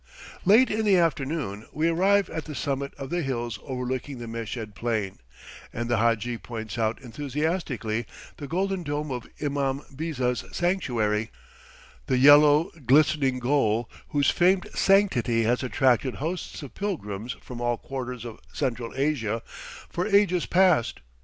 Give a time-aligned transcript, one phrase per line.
[0.45, 4.73] Late in the afternoon we arrive at the summit of the hills overlooking the Meshed
[4.73, 5.19] Plain,
[5.71, 11.29] and the hadji points out enthusiastically the golden dome of Imam Biza's sanctuary;
[12.07, 18.25] the yellow, glistening goal whose famed sanctity has attracted hosts of pilgrims from all quarters
[18.25, 19.43] of Central Asia
[19.87, 21.01] for ages past.